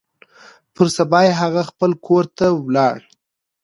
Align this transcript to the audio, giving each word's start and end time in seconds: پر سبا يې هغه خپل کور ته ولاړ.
پر 0.73 0.87
سبا 0.97 1.19
يې 1.27 1.31
هغه 1.41 1.61
خپل 1.69 1.91
کور 2.05 2.23
ته 2.37 2.45
ولاړ. 2.65 2.97